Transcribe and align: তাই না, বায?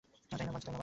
তাই 0.31 0.45
না, 0.47 0.51
বায? 0.51 0.71